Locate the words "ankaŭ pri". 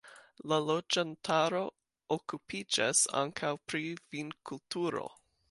3.23-3.85